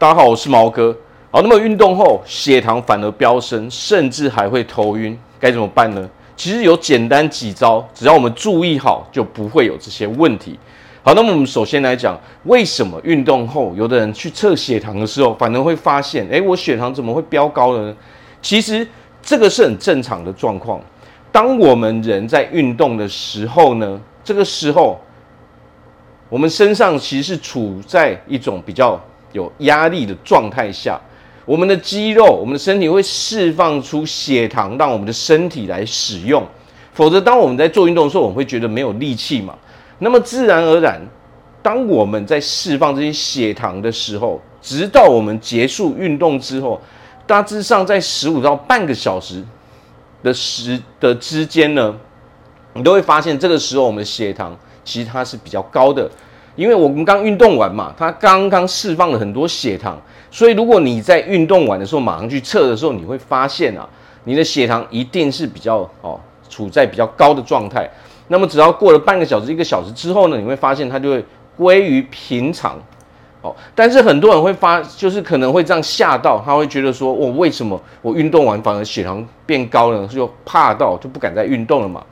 [0.00, 0.96] 大家好，我是毛哥。
[1.30, 6.08] 好，那么运动后血糖反而飙升，甚至还会头晕，该怎么办呢？
[6.34, 10.58] 其实有简单几招，只要我们注意好，就不会有这些问题。
[11.02, 17.96] 好，那么我们首先来讲，为什么运动后有的人去测血糖的时候，反而会发现，诶，我血糖怎么会飙高了呢？
[18.40, 18.88] 其实
[19.20, 20.80] 这个是很正常的状况。
[21.30, 24.98] 当我们人在运动的时候呢，这个时候
[26.30, 28.98] 我们身上其实是处在一种比较
[29.32, 31.00] 有压力的状态下，
[31.44, 36.46] 我们的肌肉、我们的身体会释放出血糖，让我们的身体来使用。
[36.92, 39.56] 否则，当我们在做运动的时候，我们会觉得没有力气嘛。
[40.00, 41.00] 那么自然而然，
[41.62, 46.80] 当我们在释放这些血糖的时候，直到我们结束运动之后，
[47.26, 49.42] 大致上在十五到半个小时
[50.22, 51.94] 的时的之间呢，
[52.74, 56.10] 你都会发现这个时候我们的血糖其实它是比较高的。
[56.56, 60.00] 因为我们刚运动完嘛，它刚刚释放了很多血糖，
[60.30, 63.88] 所以如果你在运动完的时候马上去测的时候，你会发现啊，
[64.24, 67.88] 你的血糖一定是比较哦处在比较高的状态。
[68.28, 71.24] 那么只要过了半个小时、一个小时之后呢，你会发现它就会
[71.56, 72.78] 归于平常。
[73.42, 82.04] 哦，但是很多人会发，就是可能会这样吓到，他会觉得说，我、哦、为什么我运动完反而血糖变高了，就怕到就不敢再运动了嘛？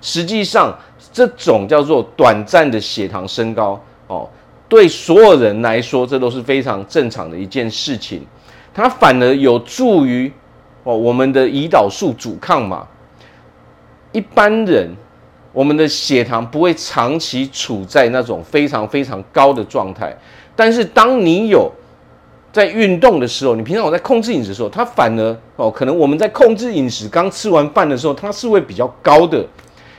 [0.00, 0.72] 实际上，
[1.16, 3.80] 这种叫做短暂的血糖升高。
[4.06, 4.28] 哦，
[4.68, 8.20] 对所有人来说，这都是非常正常的一件事情。
[8.74, 10.30] 它反而有助于
[10.82, 12.86] 哦，我们的胰岛素阻抗嘛。
[14.12, 14.90] 一般人，
[15.54, 20.14] 我们的血糖不会长期处在那种非常非常高的状态。
[20.54, 21.72] 但是，当你有
[22.52, 29.42] 在运动的时候，你平常有在控制饮食的时候，它反而哦，可能我们在控制饮食，刚吃完饭的时候，它是会比较高的。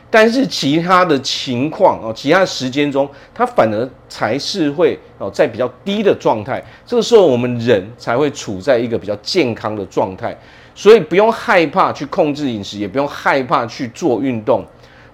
[0.09, 6.63] 但是其他的情况哦，其他的时间中，它反而才是会哦在比较低的状态。
[6.85, 10.37] 这个时候，我们人才会处在一个比较健康的状态。
[10.73, 14.63] 所以不用害怕去控制饮食，也不用害怕去做运动。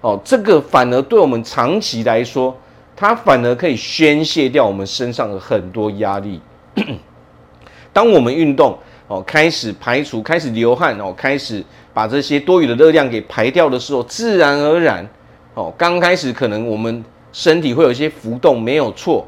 [0.02, 2.54] 哦，这个反而对我们长期来说，
[2.96, 6.42] 它反而可以宣泄掉我们身上的很多压力。
[7.94, 8.78] 当我们运动
[9.08, 11.64] 哦，开始排除，开始流汗哦，开始。
[11.96, 15.08] 把这些多余的热量给排掉的时候，自然而然，
[15.54, 19.28] 哦，刚开始可能我们身体会有一些浮动，没有错。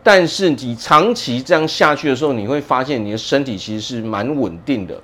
[0.00, 4.94] 但是你长期这样下去的时候，你会发现你的身体其实是蛮稳定的，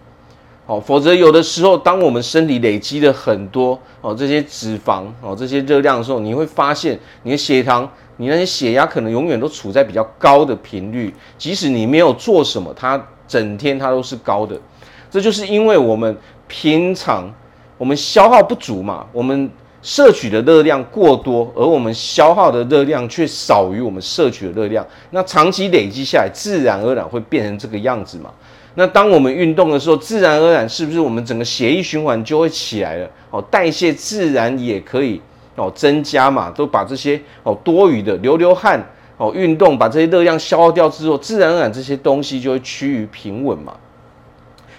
[0.66, 14.60] 哦，否则有的时候，当我们身体累积了很多哦这些脂肪哦这些热量的时候，你会发现你的血糖、你那些血压可能永远都处在比较高的频率，即使你没有做什么，它整天它都是高的。
[15.08, 16.16] 这就是因为我们。
[16.52, 17.32] 平常
[17.78, 19.48] 我们消耗不足嘛，我们
[19.82, 28.32] 摄取的热量过多，而我们消耗的热量却少于我们摄取的热量，那长期累积下来，自然而然会变成这个样子嘛。
[28.74, 33.08] 那当我们运动的时候，自然而然是不是我们整个血液循环就会起来了？
[33.30, 35.22] 哦，代谢自然也可以
[35.54, 38.84] 哦增加嘛，都把这些哦多余的流流汗
[39.20, 43.74] 哦运动把这些热量消耗掉之后，自然而然这些东西就会趋于平稳嘛。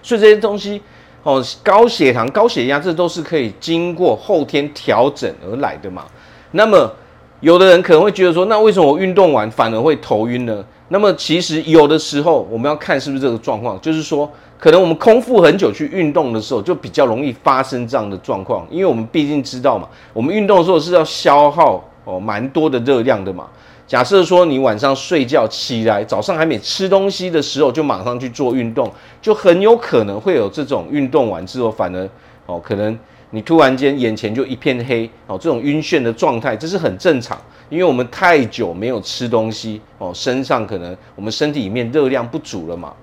[0.01, 0.81] 所以这些东西。
[1.23, 6.03] 哦，高血糖、高血压，这都是可以经过后天调整而来的嘛。
[6.49, 6.91] 那么，
[7.41, 10.65] 有的人可能会觉得说，那为什么我运动完反而会头晕呢？
[10.87, 23.47] 那么，其实有的时候我们要看是不是这个状况，就是说，可能我们空腹很久去运动的时候，就比较容易发生这样的状况，因为我们毕竟知道嘛，我们运动的时候是要消耗哦蛮多的热量的嘛。
[23.91, 28.89] 假设说你晚上睡觉起来，早上还没吃东西的时候就马上去做运动，
[29.21, 32.09] 就很有可能会有这种运动完之后反而
[32.45, 32.97] 哦，可能
[33.31, 37.37] 你突然间眼前就一片黑哦，这种晕眩的状态，这是很正常，
[37.67, 42.93] 因为我们太久没有吃东西哦，身上可能我们身体里面热量不足了嘛。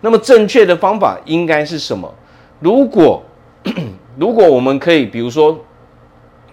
[0.00, 2.12] 那么正确的方法应该是什么？
[2.58, 3.22] 如果
[4.18, 5.56] 如果我们可以，比如说。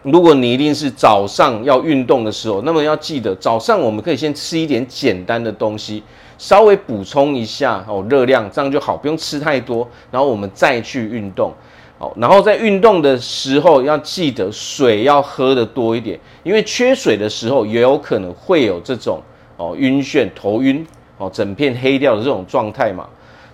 [0.04, 6.02] 如果你一定是早上要运动的时候，那么要记得早上我们可以先吃一点简单的东西，
[6.40, 9.88] 稍微补充一下哦热量，这样就好，不用吃太多。
[10.10, 11.54] 然后我们再去运动，
[12.00, 19.22] 哦，然后在运动的时候要记得水要喝得多一点，因为缺水的时候也有可能会有这种
[19.58, 20.84] 哦晕眩、头晕
[21.20, 23.08] 哦整片黑掉的这种状态嘛。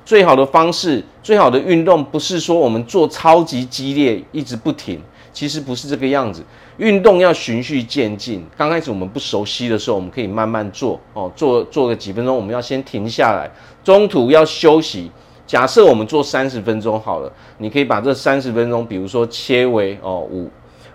[0.07, 5.01] 最好的方式，最好的运动不是说我们做超级激烈，一直不停。
[5.33, 6.42] 其实不是这个样子，
[6.77, 8.42] 运动要循序渐进。
[8.56, 13.51] 刚开始我们不熟悉的时候，我们可以慢慢做哦，做做个几分钟，我们要先停下来，
[13.83, 15.12] 中途要休息。
[15.45, 20.50] 假设我们做三十分钟好了，你可以把这三十分钟，比如说切为哦五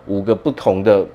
[0.06, 1.06] 五个不同的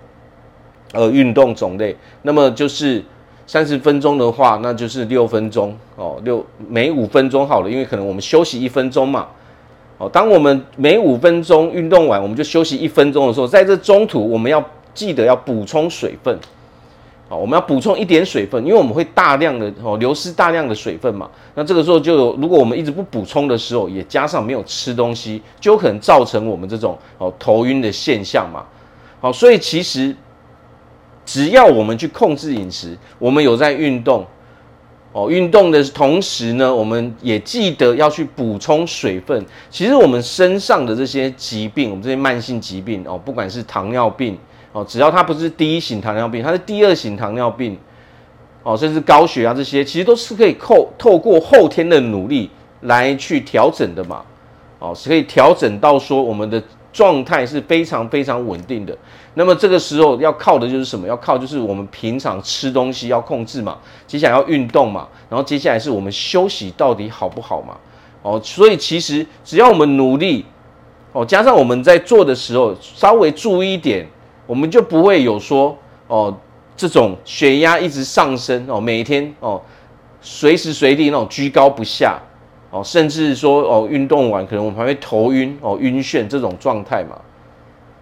[0.93, 3.03] 呃运动种类，那么就是
[3.47, 9.25] 三十分钟的话，那就是六分钟哦，六每五分钟好了，因为可能我们休息一分钟嘛。
[9.97, 14.63] 哦，当我们每五分钟运动完，我们就休息一分钟的时候，在这中途我们要
[14.94, 16.38] 记得要补充水分。
[17.29, 21.29] 哦，我们要补充一点水分，因为我们会大量的哦流失大量的水分嘛。
[21.55, 28.63] 那这个时候就有，如果我们一直不补充的时候，也加上没有吃东西，就有可能造成我们这种哦头晕的现象嘛。
[29.21, 30.13] 好，所以其实。
[31.27, 34.25] 只要我们去控制饮食，我们有在运动，
[35.12, 39.45] 哦，运动的同时呢，我们也记得要去补充水分。
[39.69, 44.38] 其实我们身上的这些疾病，我们这些慢性疾病哦，不管是糖尿病
[44.71, 47.77] 哦，只要它不是第一型糖尿病，它是第二型糖尿病
[48.63, 52.50] 哦，甚至高血压这些，其实都是可以透透过后天的努力
[52.81, 54.24] 来去调整的嘛，
[54.79, 56.63] 哦，是可以调整到说我们的。
[56.97, 58.97] 状态是非常非常稳定的，
[59.35, 61.07] 那么这个时候要靠的就是什么？
[61.07, 63.77] 要靠就是我们平常吃东西要控制嘛，
[64.07, 67.77] 接下来要运动嘛，然后接下来是我们休息到底好不好嘛？
[68.23, 70.44] 哦，所以其实只要我们努力，
[71.11, 74.07] 哦，加上我们在做的时候稍微注意一点，
[74.47, 75.77] 我们就不会有说
[76.07, 76.35] 哦
[76.75, 79.61] 这种血压一直上升哦，每天哦
[80.19, 82.19] 随时随地那种居高不下。
[82.69, 87.19] 哦，甚至说哦，运动完可能我们还会头晕哦、晕眩这种状态嘛。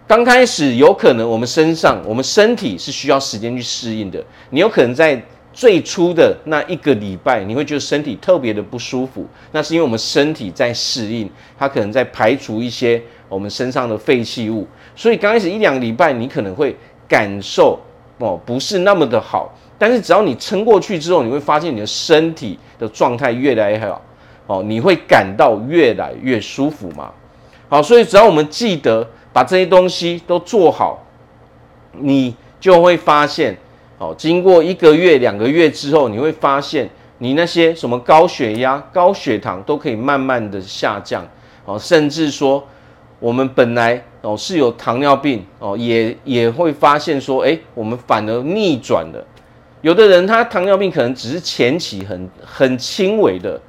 [0.08, 4.22] 刚开始有可能我们身上、我们身体是需要时间去适应的。
[4.50, 5.20] 你有可能在
[5.52, 11.28] 最初的那一个礼拜，你会觉得身体特别的不舒服，那是因为我们身体在适应，
[11.58, 14.66] 它可能在排除一些我们身上的废弃物。
[14.94, 16.76] 所以刚开始一两礼拜，你可能会
[17.08, 17.80] 感受
[18.18, 19.52] 哦不是那么的好。
[19.78, 24.00] 但是只要你撑过去之后，你会发现你的身体的状态越来越好。
[24.46, 27.10] 哦，你会感到越来越舒服嘛？
[27.68, 31.04] 好，所以只要我们记得把这些东西都做好，
[31.92, 33.56] 你就会发现，
[33.98, 36.88] 哦，经过一个月、两个月之后，你会发现
[37.18, 41.26] 你那些什么高血压、高血糖都可以慢慢的下降，
[41.64, 42.64] 哦，甚至说
[43.18, 49.26] 我们本来哦是有糖尿病哦，也也会发现说，诶，我们反而逆转了。
[49.82, 53.60] 有的人他糖尿病可能只是前期很很轻微的。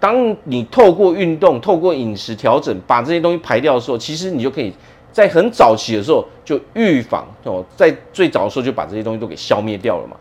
[0.00, 4.72] 当你透过运动、透过饮食调整，把这些东西排掉的时候，其实你就可以
[5.12, 10.16] 在很早期的时候就预防哦，在最早的时候就把这些东西都给消灭掉了嘛。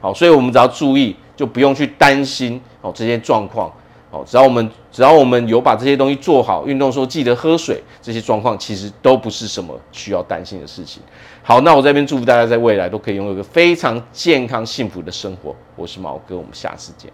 [0.00, 3.72] 好，所以我们只要注意，就不用去担心哦这些状况
[4.10, 4.24] 哦。
[4.26, 11.02] 只要我们只要我们有把这些东西做好，运动时候记得喝水，这些状况其实都不是什么需要担心的事情。
[11.42, 15.54] 好，那我这边祝福大家在未来都可以拥有一个非常健康幸福的生活。
[15.76, 17.12] 我是毛哥，我们下次见。